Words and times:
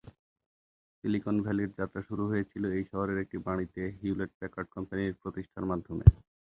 Silicon 0.95 1.35
ভ্যালির 1.45 1.71
যাত্রা 1.79 2.01
শুরু 2.09 2.23
হয়েছিলো 2.27 2.67
এই 2.77 2.83
শহরের 2.91 3.17
একটি 3.23 3.37
বাড়িতে 3.47 3.81
হিউলেট 3.99 4.31
প্যাকার্ড 4.39 4.67
কোম্পানির 4.75 5.19
প্রতিষ্ঠার 5.21 5.69
মাধ্যমে। 5.71 6.05